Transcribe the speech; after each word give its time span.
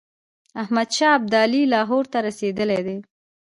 احمدشاه 0.61 1.13
ابدالي 1.19 1.61
لاهور 1.73 2.05
ته 2.11 2.17
رسېدلی 2.27 2.79
دی. 2.87 2.97